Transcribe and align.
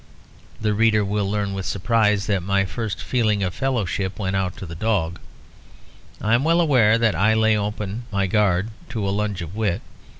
The 0.59 0.73
reader 0.73 1.05
will 1.05 1.29
learn 1.29 1.53
with 1.53 1.67
surprise 1.67 2.25
that 2.25 2.41
my 2.41 2.65
first 2.65 2.99
feeling 2.99 3.43
of 3.43 3.53
fellowship 3.53 4.17
went 4.17 4.35
out 4.35 4.57
to 4.57 4.65
the 4.65 4.73
dog; 4.73 5.19
I 6.19 6.33
am 6.33 6.43
well 6.43 6.59
aware 6.59 6.97
that 6.97 7.13
I 7.13 7.35
lay 7.35 7.55
open 7.55 8.05
my 8.11 8.25
guard 8.25 8.71
to 8.89 9.07
a 9.07 9.11
lunge 9.13 9.43
of 9.43 9.55
wit. 9.55 9.83